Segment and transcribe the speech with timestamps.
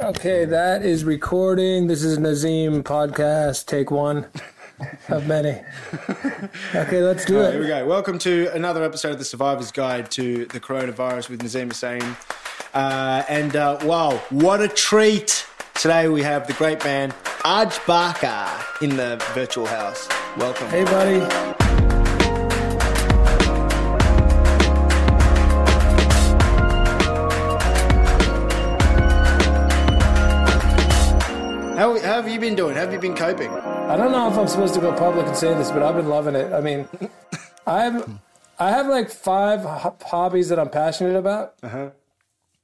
[0.00, 1.86] Okay, that is recording.
[1.86, 4.26] This is Nazim podcast, take one
[5.08, 5.58] of many.
[6.74, 7.52] Okay, let's do it.
[7.52, 7.86] Here we go.
[7.86, 12.16] Welcome to another episode of the Survivor's Guide to the Coronavirus with Nazeem Hussain.
[12.74, 15.46] Uh, and uh, wow, what a treat!
[15.74, 18.48] Today we have the great man Arj Barker
[18.84, 20.08] in the virtual house.
[20.36, 20.68] Welcome.
[20.68, 21.55] Hey, buddy.
[31.76, 32.74] How, how have you been doing?
[32.74, 33.50] How have you been coping?
[33.50, 36.08] I don't know if I'm supposed to go public and say this, but I've been
[36.08, 36.52] loving it.
[36.52, 36.88] I mean,
[37.66, 38.20] I have,
[38.58, 39.62] I have like five
[40.02, 41.90] hobbies that I'm passionate about, Uh-huh.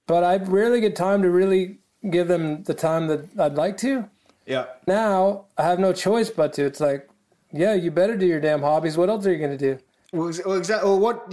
[0.07, 4.09] but I rarely get time to really give them the time that I'd like to.
[4.47, 4.65] Yeah.
[4.87, 6.65] Now I have no choice but to.
[6.65, 7.09] It's like,
[7.53, 8.97] yeah, you better do your damn hobbies.
[8.97, 9.79] What else are you going to do?
[10.13, 10.89] Well, well, exactly.
[10.89, 11.33] Well, what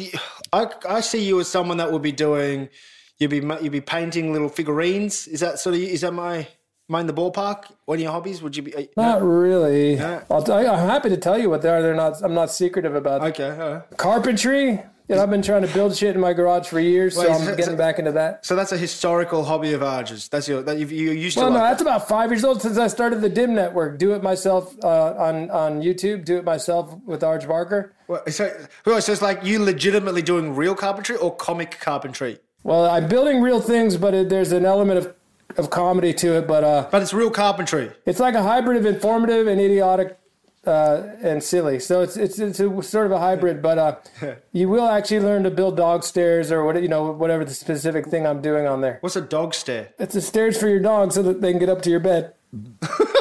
[0.51, 2.67] I, I see you as someone that would be doing,
[3.20, 5.27] you'd be you'd be painting little figurines.
[5.27, 6.48] Is that sort of is that my
[6.89, 7.66] my in the ballpark?
[7.85, 8.41] What are your hobbies?
[8.41, 8.75] Would you be?
[8.75, 9.93] uh, Not really.
[9.95, 10.23] Yeah.
[10.29, 11.82] I'll tell you, I'm happy to tell you what they are.
[11.82, 12.21] They're not.
[12.21, 13.21] I'm not secretive about.
[13.21, 13.49] Okay.
[13.51, 13.84] right.
[13.98, 14.82] carpentry.
[15.07, 17.43] You know, I've been trying to build shit in my garage for years, so I'm
[17.43, 18.45] getting so- back into that.
[18.45, 20.27] So that's a historical hobby of ours.
[20.29, 21.71] That's your that you, you used to Well, no, like.
[21.71, 23.98] that's about five years old since I started the Dim Network.
[23.98, 26.26] Do it myself uh, on on YouTube.
[26.26, 27.93] Do it myself with Arj Barker.
[28.07, 32.85] Well, so, well, so it's like you legitimately doing real carpentry or comic carpentry, Well,
[32.90, 35.15] I'm building real things, but it, there's an element of
[35.57, 36.47] of comedy to it.
[36.47, 37.91] But uh, but it's real carpentry.
[38.05, 40.17] it's like a hybrid of informative and idiotic
[40.65, 41.79] uh, and silly.
[41.79, 43.61] So it's it's it's a, sort of a hybrid.
[43.61, 43.95] But uh,
[44.51, 48.07] you will actually learn to build dog stairs or what you know whatever the specific
[48.07, 48.97] thing I'm doing on there.
[49.01, 49.89] What's a dog stair?
[49.99, 52.33] It's the stairs for your dog so that they can get up to your bed.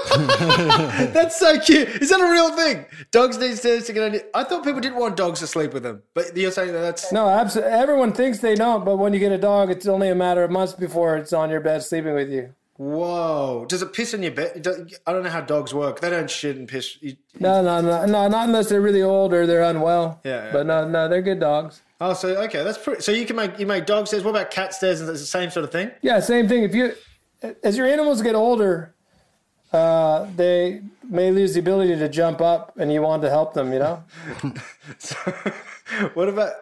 [0.08, 1.88] That's so cute.
[1.88, 2.86] Is that a real thing?
[3.10, 4.20] Dogs need stairs to get on.
[4.34, 7.12] I thought people didn't want dogs to sleep with them, but you're saying that that's
[7.12, 7.72] No, absolutely.
[7.74, 10.50] Everyone thinks they don't, but when you get a dog, it's only a matter of
[10.50, 12.54] months before it's on your bed sleeping with you.
[12.76, 13.66] whoa.
[13.68, 14.66] Does it piss in your bed?
[15.06, 16.00] I don't know how dogs work.
[16.00, 16.96] They don't shit and piss.
[17.02, 20.20] You- No, no, no, no, not unless they're really old or they're unwell.
[20.24, 20.52] Yeah, yeah.
[20.52, 21.82] But no, no, they're good dogs.
[22.00, 23.02] Oh, so okay, that's pretty.
[23.02, 24.22] So you can make you make dog stairs.
[24.22, 25.00] What about cat stairs?
[25.00, 25.90] Is it the same sort of thing?
[26.00, 26.62] Yeah, same thing.
[26.62, 26.92] If you,
[27.64, 28.94] as your animals get older,
[29.72, 33.72] uh, they may lose the ability to jump up, and you want to help them.
[33.72, 34.04] You know,
[36.14, 36.52] What about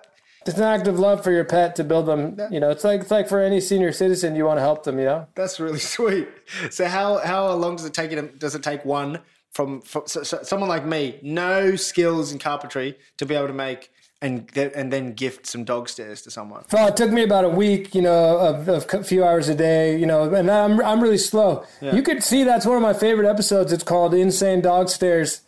[0.46, 2.38] it's an act of love for your pet to build them.
[2.50, 4.98] You know, it's like it's like for any senior citizen, you want to help them.
[4.98, 5.26] You know.
[5.34, 6.28] That's really sweet.
[6.70, 9.20] So how how long does it take It does it take one
[9.52, 13.54] from, from so, so someone like me, no skills in carpentry, to be able to
[13.54, 13.90] make
[14.22, 16.64] and get, and then gift some dog stairs to someone?
[16.72, 19.54] Well, it took me about a week, you know, of, of a few hours a
[19.54, 21.64] day, you know, and I'm I'm really slow.
[21.80, 23.72] You could see that's one of my favorite episodes.
[23.72, 25.42] It's called "Insane Dog Stairs."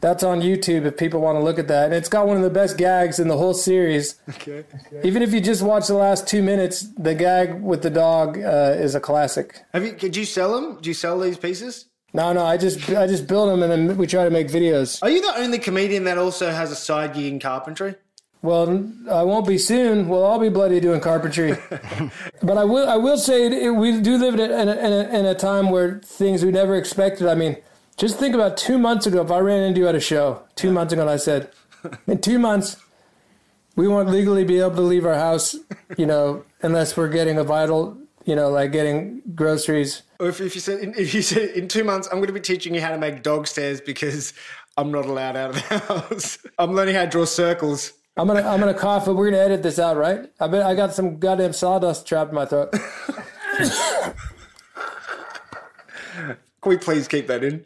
[0.00, 2.42] That's on YouTube if people want to look at that, and it's got one of
[2.42, 4.18] the best gags in the whole series.
[4.30, 4.64] Okay.
[5.04, 8.74] Even if you just watch the last two minutes, the gag with the dog uh,
[8.78, 9.62] is a classic.
[9.74, 9.92] Have you?
[9.92, 10.80] Did you sell them?
[10.80, 11.84] Do you sell these pieces?
[12.12, 15.00] No, no, I just I just build them and then we try to make videos.
[15.02, 17.94] Are you the only comedian that also has a side gig in carpentry?
[18.42, 20.08] Well, I won't be soon.
[20.08, 21.56] We'll all be bloody doing carpentry.
[22.42, 22.88] but I will.
[22.88, 26.42] I will say we do live in a, in, a, in, a, time where things
[26.42, 27.28] we never expected.
[27.28, 27.58] I mean,
[27.98, 29.20] just think about two months ago.
[29.20, 31.50] If I ran into you at a show two months ago, and I said,
[32.06, 32.78] in two months,
[33.76, 35.54] we won't legally be able to leave our house,
[35.98, 40.02] you know, unless we're getting a vital, you know, like getting groceries.
[40.18, 42.32] Or if, if you said in, if you said in two months, I'm going to
[42.32, 44.32] be teaching you how to make dog stairs because
[44.78, 46.38] I'm not allowed out of the house.
[46.58, 47.92] I'm learning how to draw circles.
[48.20, 50.30] I'm gonna I'm gonna cough, but we're gonna edit this out, right?
[50.38, 52.70] I bet I got some goddamn sawdust trapped in my throat.
[56.62, 57.64] Can we please keep that in?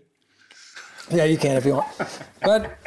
[1.11, 1.89] Yeah, you can if you want.
[2.43, 2.79] But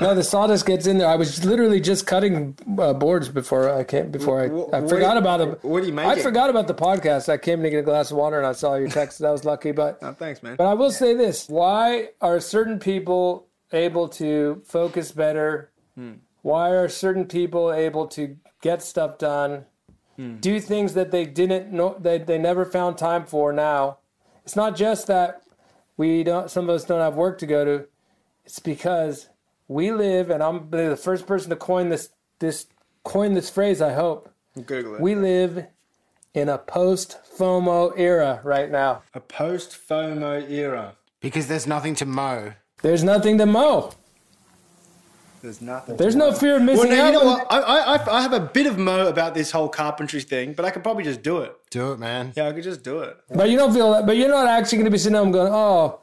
[0.00, 1.06] no, the sawdust gets in there.
[1.06, 4.10] I was literally just cutting uh, boards before I came.
[4.10, 4.46] Before I,
[4.76, 5.62] I forgot are- about it.
[5.64, 6.22] what are you I making?
[6.24, 7.28] forgot about the podcast.
[7.28, 9.22] I came to get a glass of water and I saw your text.
[9.22, 10.56] I was lucky, but Oh, thanks, man.
[10.56, 15.70] but I will say this: Why are certain people able to focus better?
[15.94, 16.14] Hmm.
[16.42, 19.66] Why are certain people able to get stuff done?
[20.16, 20.36] Hmm.
[20.36, 23.98] Do things that they didn't know that they never found time for now.
[24.44, 25.42] It's not just that
[25.96, 27.86] we don't some of us don't have work to go to.
[28.44, 29.28] It's because
[29.68, 32.66] we live and I'm the first person to coin this this
[33.04, 34.30] coin this phrase, I hope.
[34.66, 35.00] Google it.
[35.00, 35.66] We live
[36.34, 39.02] in a post FOMO era right now.
[39.14, 40.96] a post FOMO era.
[41.20, 42.54] Because there's nothing to mow.
[42.82, 43.92] There's nothing to mow.
[45.42, 45.96] There's nothing.
[45.96, 47.06] There's no fear of Well, missing no, out.
[47.06, 47.46] you know what?
[47.50, 50.64] I, I, I- I have a bit of mo about this whole carpentry thing, but
[50.64, 51.56] I could probably just do it.
[51.70, 52.32] Do it, man.
[52.36, 53.16] Yeah, I could just do it.
[53.34, 54.06] But you don't feel that.
[54.06, 56.00] But you're not actually going to be sitting home going, "Oh,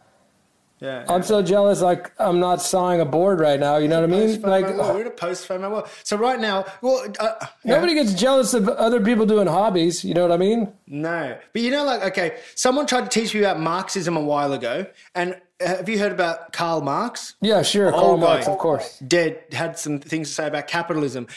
[0.80, 1.82] Yeah, I'm so jealous.
[1.82, 3.78] Like I'm not sawing a board right now.
[3.78, 4.42] You know what I mean?
[4.42, 5.90] Like Like we're in a post FOMO world.
[6.04, 7.48] So right now, well, uh, yeah.
[7.76, 10.04] nobody gets jealous of other people doing hobbies.
[10.06, 10.72] You know what I mean?
[10.88, 14.54] No, but you know, like okay, someone tried to teach me about Marxism a while
[14.54, 14.86] ago,
[15.16, 17.36] and have you heard about Karl Marx?
[17.42, 17.92] Yeah, sure.
[17.92, 18.52] Karl Old Marx, guy.
[18.52, 19.00] of course.
[19.00, 21.28] Dead had some things to say about capitalism.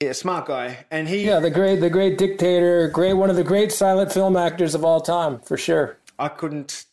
[0.00, 1.24] Yeah, smart guy, and he.
[1.24, 4.84] Yeah, the great, the great dictator, great one of the great silent film actors of
[4.84, 5.96] all time, for sure.
[6.18, 6.84] I couldn't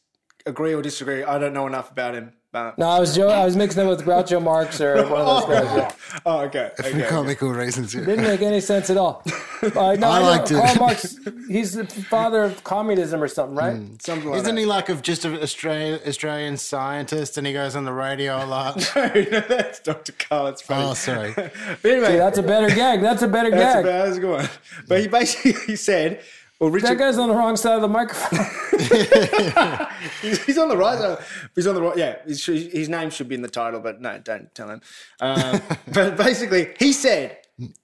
[0.46, 1.24] agree or disagree.
[1.24, 2.34] I don't know enough about him.
[2.54, 2.78] But...
[2.78, 3.30] No, I was Joe.
[3.30, 5.78] I was mixing them with Groucho Marx or one of those guys.
[5.78, 5.92] Yeah.
[6.28, 6.70] Oh, okay.
[6.78, 7.10] For okay, okay.
[7.10, 7.94] comical reasons.
[7.96, 8.06] Yeah.
[8.06, 9.24] Didn't make any sense at all.
[9.64, 10.54] Uh, no, I I know, liked it.
[10.54, 11.18] Karl Marx.
[11.50, 13.82] He's the father of communism or something, right?
[14.00, 14.62] Something like Isn't that.
[14.62, 18.46] he like of just an Australian Australian scientist and he goes on the radio a
[18.46, 18.76] lot?
[18.96, 20.14] no, that's Dr.
[20.20, 20.48] Karl.
[20.48, 20.86] It's funny.
[20.86, 21.34] oh, sorry.
[21.36, 23.02] But anyway, See, that's a better gag.
[23.02, 23.86] That's a better that's, gag.
[23.86, 24.50] about, that's a good one.
[24.88, 26.22] But he basically said,
[26.60, 28.40] well, that Richard, guy's on the wrong side of the microphone.
[30.22, 31.18] he's, he's on the right side.
[31.56, 31.98] He's on the right.
[31.98, 34.82] Yeah, his, his name should be in the title, but no, don't tell him.
[35.20, 35.62] Um,
[35.94, 37.40] but basically, he said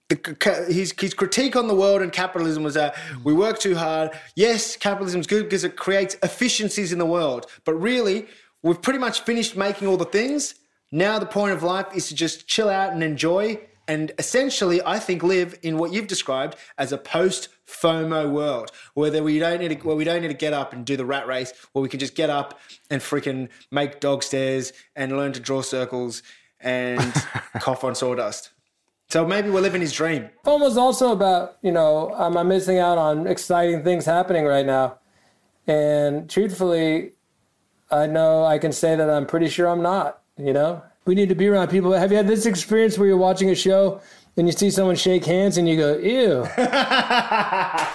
[0.09, 4.11] the, his, his critique on the world and capitalism was that we work too hard.
[4.35, 8.27] Yes, capitalism is good because it creates efficiencies in the world, but really,
[8.63, 10.55] we've pretty much finished making all the things.
[10.91, 14.99] Now the point of life is to just chill out and enjoy, and essentially, I
[14.99, 19.69] think, live in what you've described as a post FOMO world, where we don't need
[19.69, 21.89] to, where we don't need to get up and do the rat race, where we
[21.89, 22.59] can just get up
[22.91, 26.21] and freaking make dog stairs and learn to draw circles
[26.59, 27.01] and
[27.59, 28.51] cough on sawdust.
[29.09, 30.29] So maybe we're living his dream.
[30.45, 34.67] Film was also about, you know, am I missing out on exciting things happening right
[34.67, 34.99] now?
[35.65, 37.13] And truthfully,
[37.89, 40.83] I know I can say that I'm pretty sure I'm not, you know?
[41.09, 41.91] We need to be around people.
[41.93, 43.99] Have you had this experience where you're watching a show
[44.37, 46.45] and you see someone shake hands and you go, ew?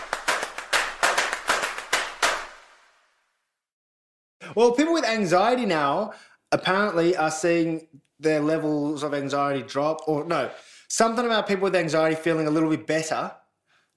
[4.57, 6.13] Well, people with anxiety now
[6.51, 7.87] apparently are seeing
[8.19, 10.51] their levels of anxiety drop, or no,
[10.89, 13.33] something about people with anxiety feeling a little bit better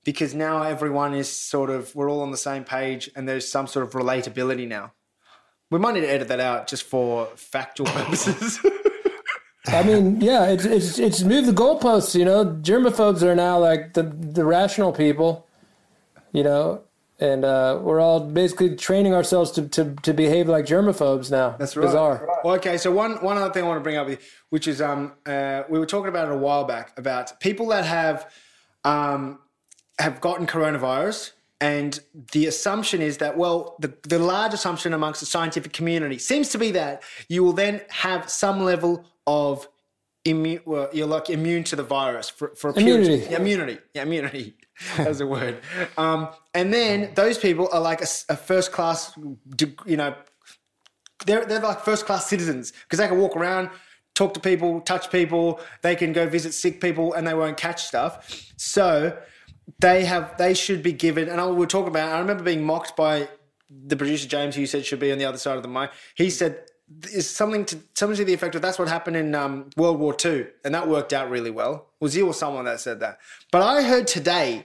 [0.04, 3.68] because now everyone is sort of, we're all on the same page and there's some
[3.68, 4.94] sort of relatability now.
[5.70, 8.60] We might need to edit that out just for factual purposes.
[9.68, 12.18] I mean, yeah, it's it's it's moved the goalposts.
[12.18, 15.46] You know, germaphobes are now like the the rational people.
[16.32, 16.82] You know,
[17.20, 21.56] and uh, we're all basically training ourselves to, to, to behave like germaphobes now.
[21.58, 21.86] That's right.
[21.86, 22.28] Bizarre.
[22.44, 24.68] Well, okay, so one one other thing I want to bring up, with you, which
[24.68, 28.32] is um, uh, we were talking about it a while back about people that have
[28.84, 29.40] um,
[30.00, 32.00] have gotten coronavirus, and
[32.34, 36.58] the assumption is that well, the the large assumption amongst the scientific community seems to
[36.58, 39.68] be that you will then have some level of
[40.24, 40.62] immune.
[40.66, 43.28] Well, you're like immune to the virus for for a period- Immunity.
[43.32, 43.78] Yeah, immunity.
[43.94, 44.56] Yeah, immunity.
[45.00, 45.58] As a word,
[45.98, 48.06] um, and then those people are like a
[48.38, 49.12] first class,
[49.88, 50.14] you know,
[51.26, 53.72] they're they're like first class citizens because they can walk around,
[54.14, 55.60] talk to people, touch people.
[55.82, 58.52] They can go visit sick people, and they won't catch stuff.
[58.58, 59.18] So
[59.80, 61.30] they have they should be given.
[61.30, 62.12] And I we'll talk about.
[62.14, 63.28] I remember being mocked by
[63.70, 65.92] the producer James, who said should be on the other side of the mic.
[66.16, 66.66] He said
[67.14, 70.16] is something to something to the effect of that's what happened in um, World War
[70.24, 71.88] II, and that worked out really well.
[72.00, 73.20] Was you or someone that said that?
[73.52, 74.64] But I heard today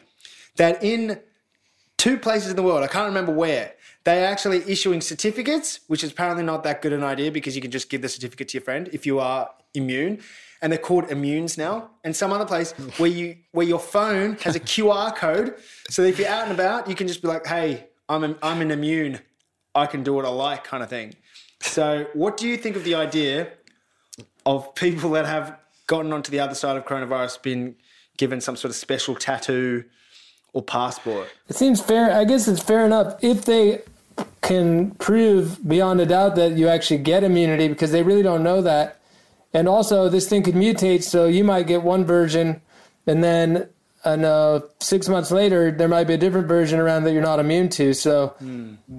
[0.57, 1.21] that in
[1.97, 6.13] two places in the world, I can't remember where, they're actually issuing certificates, which is
[6.13, 8.65] apparently not that good an idea because you can just give the certificate to your
[8.65, 10.21] friend if you are immune.
[10.63, 11.91] And they're called immunes now.
[12.05, 15.57] And some other place where you where your phone has a QR code,
[15.91, 18.61] so if you're out and about, you can just be like, "Hey, I'm an, I'm
[18.61, 19.19] an immune.
[19.75, 21.15] I can do what I like," kind of thing.
[21.61, 23.53] So, what do you think of the idea
[24.45, 27.77] of people that have gotten onto the other side of coronavirus been
[28.17, 29.85] given some sort of special tattoo
[30.53, 31.29] or passport?
[31.49, 32.13] It seems fair.
[32.13, 33.83] I guess it's fair enough if they
[34.43, 38.61] can prove beyond a doubt that you actually get immunity because they really don't know
[38.61, 39.01] that.
[39.55, 42.63] And also, this thing could mutate, so you might get one version,
[43.07, 43.69] and then
[44.05, 47.39] and uh, six months later, there might be a different version around that you're not
[47.39, 47.95] immune to.
[47.95, 48.35] So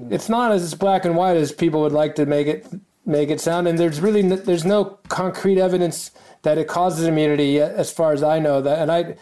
[0.09, 2.65] it's not as black and white as people would like to make it
[3.05, 3.67] make it sound.
[3.67, 6.11] And there's really n- there's no concrete evidence
[6.43, 8.61] that it causes immunity yet, as far as I know.
[8.61, 9.15] That and I,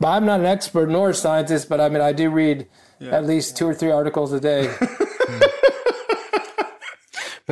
[0.00, 2.66] but I'm not an expert nor a scientist, but I mean I do read
[3.00, 4.72] at least two or three articles a day.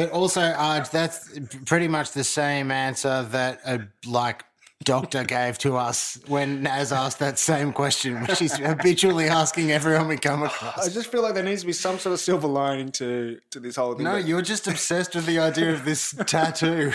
[0.01, 4.47] But also, Arj, that's pretty much the same answer that a like
[4.83, 10.09] doctor gave to us when Naz asked that same question, which he's habitually asking everyone
[10.09, 10.89] we come across.
[10.89, 13.61] I just feel like there needs to be some sort of silver lining to, to
[13.61, 14.05] this whole thing.
[14.05, 16.95] No, you're just obsessed with the idea of this tattoo.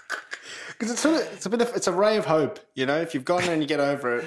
[0.68, 2.98] because it's sort of it's a bit of it's a ray of hope, you know.
[2.98, 4.24] If you've gotten it and you get over it,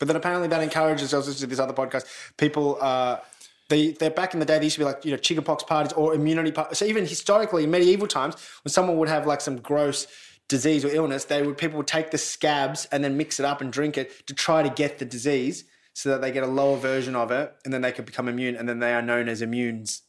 [0.00, 2.06] but then apparently that encourages us to do this other podcast.
[2.38, 3.22] People are
[3.68, 4.58] they they're back in the day.
[4.58, 6.78] They used to be like you know chickenpox parties or immunity parties.
[6.78, 10.06] So even historically, in medieval times, when someone would have like some gross
[10.48, 13.60] disease or illness, they would people would take the scabs and then mix it up
[13.60, 16.76] and drink it to try to get the disease, so that they get a lower
[16.76, 19.42] version of it, and then they could become immune, and then they are known as
[19.42, 20.02] immunes.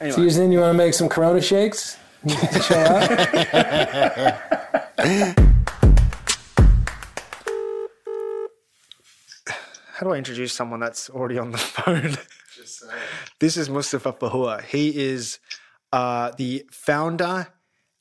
[0.00, 0.14] Anyway.
[0.14, 1.98] So you're saying you want to make some Corona shakes?
[10.00, 12.16] How do I introduce someone that's already on the phone?
[13.38, 14.64] this is Moustafa Fahour.
[14.64, 15.40] He is
[15.92, 17.48] uh, the founder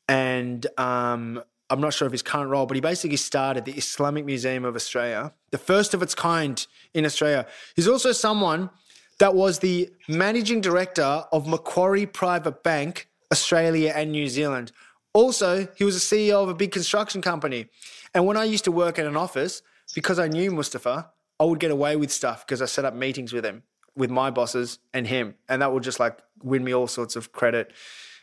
[0.07, 4.23] and um, I'm not sure of his current role, but he basically started the Islamic
[4.23, 7.45] Museum of Australia, the first of its kind in Australia.
[7.75, 8.69] He's also someone
[9.17, 14.71] that was the managing director of Macquarie Private Bank, Australia and New Zealand.
[15.11, 17.65] Also, he was a CEO of a big construction company.
[18.13, 19.61] And when I used to work in an office,
[19.93, 23.31] because I knew Mustafa, I would get away with stuff because I set up meetings
[23.31, 23.63] with him,
[23.95, 25.35] with my bosses and him.
[25.47, 27.71] And that would just like win me all sorts of credit.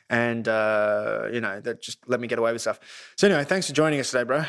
[0.08, 2.78] And, uh, you know, that just let me get away with stuff.
[3.16, 4.44] So, anyway, thanks for joining us today, bro.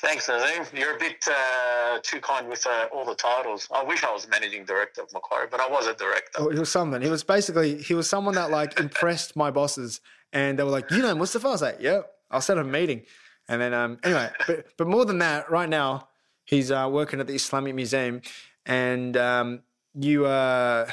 [0.00, 0.76] Thanks, Nazeem.
[0.76, 3.68] You're a bit uh, too kind with uh, all the titles.
[3.72, 6.38] I wish I was managing director of Macquarie, but I was a director.
[6.38, 7.00] Oh, he was something.
[7.00, 10.00] He was basically he was someone that like impressed my bosses,
[10.32, 12.68] and they were like, "You know, Moustafa." I was like, "Yep, I'll set up a
[12.68, 13.02] meeting,
[13.46, 16.08] and then um, anyway, but but more than that, right now
[16.44, 18.22] he's uh, working at the Islamic Museum,
[18.66, 19.62] and um,
[19.94, 20.90] you uh,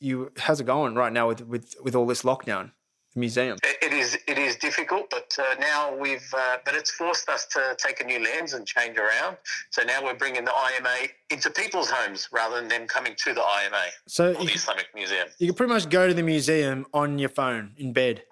[0.00, 2.72] you how's it going right now with with with all this lockdown?
[3.14, 3.58] The museum.
[3.62, 7.76] It- is it is difficult, but uh, now we've uh, but it's forced us to
[7.78, 9.36] take a new lens and change around.
[9.70, 13.40] So now we're bringing the IMA into people's homes rather than them coming to the
[13.40, 15.28] IMA So the Islamic Museum.
[15.38, 18.22] you can pretty much go to the museum on your phone in bed.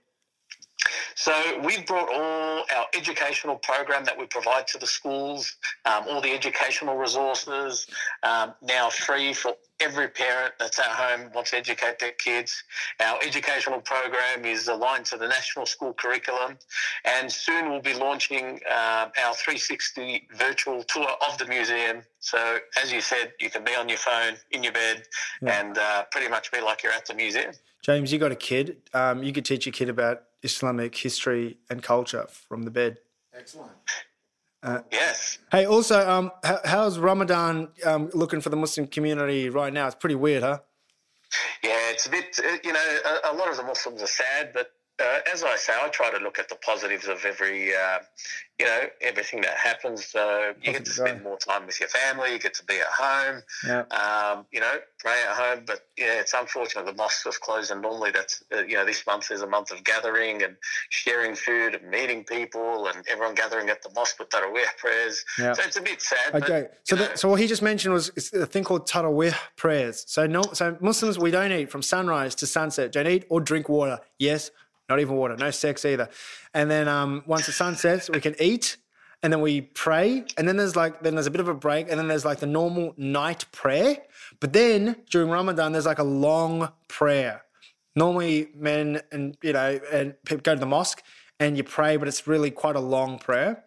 [1.18, 1.32] So
[1.64, 5.56] we've brought all our educational program that we provide to the schools,
[5.86, 7.86] um, all the educational resources,
[8.22, 12.62] um, now free for every parent that's at home wants to educate their kids.
[13.00, 16.58] Our educational program is aligned to the national school curriculum,
[17.06, 22.02] and soon we'll be launching uh, our 360 virtual tour of the museum.
[22.20, 25.04] So as you said, you can be on your phone in your bed
[25.40, 25.60] Yeah.
[25.60, 27.52] and uh, pretty much be like you're at the museum.
[27.82, 28.76] James, you got a kid.
[28.92, 32.98] Um, you could teach your kid about Islamic history and culture from the bed.
[33.34, 33.72] Excellent.
[34.90, 35.38] Yes.
[35.52, 39.86] Hey, also, um, how, how's Ramadan um, looking for the Muslim community right now?
[39.86, 40.58] It's pretty weird, huh?
[41.62, 44.50] Yeah, it's a bit, uh, you know, a, a lot of the Muslims are sad,
[44.52, 44.72] but
[45.02, 47.98] uh, as I say, I try to look at the positives of every, uh,
[48.58, 50.06] you know, everything that happens.
[50.06, 52.86] So you get to spend more time with your family, you get to be at
[52.86, 53.80] home, Yeah.
[53.90, 55.64] um, you know, pray at home.
[55.66, 59.06] But yeah, it's unfortunate the mosque was closed, and normally that's, uh, you know, this
[59.06, 60.56] month is a month of gathering and
[60.88, 65.22] sharing food and meeting people, and everyone gathering at the mosque with Tarawih prayers.
[65.38, 65.52] Yeah.
[65.52, 66.32] So it's a bit sad.
[66.32, 69.34] but, Okay, so that, so what he just mentioned was it's a thing called tarawih
[69.56, 70.04] prayers.
[70.08, 72.92] So no, so Muslims we don't eat from sunrise to sunset.
[72.92, 74.00] Don't eat or drink water.
[74.18, 74.50] Yes,
[74.88, 75.36] not even water.
[75.36, 76.08] No sex either.
[76.54, 78.76] And then um, once the sun sets, we can eat,
[79.22, 80.24] and then we pray.
[80.36, 82.40] And then there's like then there's a bit of a break, and then there's like
[82.40, 83.98] the normal night prayer.
[84.40, 87.42] But then during Ramadan, there's like a long prayer.
[87.94, 91.02] Normally, men and you know and people go to the mosque
[91.38, 93.64] and you pray, but it's really quite a long prayer.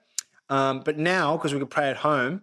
[0.49, 2.41] Um, but now, because we can pray at home,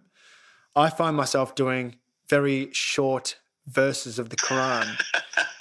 [0.75, 1.95] I find myself doing
[2.29, 4.87] very short verses of the Quran,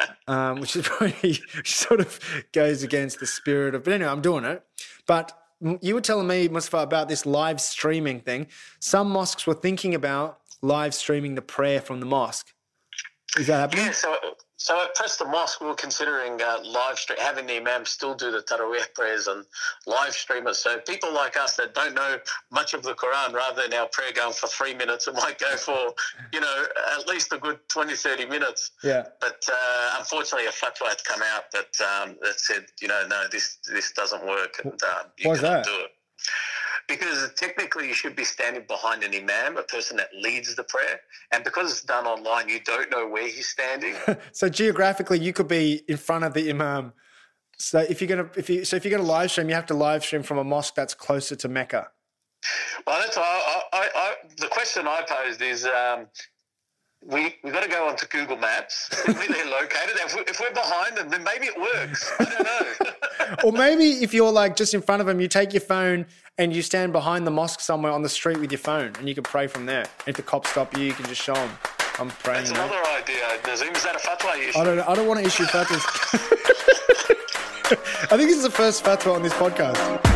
[0.27, 2.19] um, which is probably sort of
[2.53, 3.85] goes against the spirit of.
[3.85, 4.65] But anyway, I'm doing it.
[5.07, 5.33] But
[5.81, 8.49] you were telling me, Moustafa, about this live streaming thing.
[8.79, 12.53] Some mosques were thinking about live streaming the prayer from the mosque.
[13.39, 13.87] Is that happening?
[13.87, 14.17] Yeah, so
[14.59, 18.31] so at Preston Mosque, we were considering uh, live stream, having the imam still do
[18.31, 19.45] the Tarawih prayers and
[19.87, 20.55] live stream it.
[20.55, 22.17] So people like us that don't know
[22.51, 25.57] much of the Quran, rather than our prayer going for three minutes, it might go
[25.57, 25.95] for,
[26.33, 26.65] you know,
[26.99, 28.71] at least a good 20, 30 minutes.
[28.83, 29.05] Yeah.
[29.21, 33.25] But uh, unfortunately, a fatwa had come out that um, that said, you know, no,
[33.31, 35.65] this this doesn't work, and um, you Why's that?
[35.65, 35.91] do it.
[36.89, 41.01] Because technically, you should be standing behind an imam, a person that leads the prayer,
[41.33, 43.95] and because it's done online, you don't know where he's standing.
[44.33, 46.93] So geographically, you could be in front of the imam.
[47.59, 49.75] So if you're gonna, if you, so if you're gonna live stream, you have to
[49.75, 51.89] live stream from a mosque that's closer to Mecca.
[52.87, 56.07] Well, that's I, I, I, the question I posed is um,
[57.03, 59.97] we we got to go onto Google Maps, where they're located.
[59.97, 62.13] If, we, if we're behind them, then maybe it works.
[62.19, 62.91] I don't know.
[63.43, 66.07] Or maybe if you're like just in front of them, you take your phone
[66.39, 69.15] and you stand behind the mosque somewhere on the street with your phone, and you
[69.15, 69.83] can pray from there.
[69.85, 71.51] And If the cops stop you, you can just show them,
[71.99, 73.25] "I'm praying." That's mate." another idea.
[73.45, 74.59] Nazeem, is that a fatwa issue?
[74.59, 74.81] I don't.
[74.81, 75.83] I don't want to issue fatwas.
[78.13, 80.16] I think this is the first fatwa on this podcast.